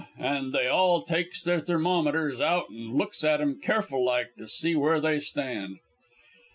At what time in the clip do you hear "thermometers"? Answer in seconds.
1.59-2.39